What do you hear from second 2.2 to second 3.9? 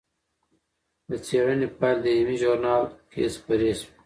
ژورنال کې خپرې شوې.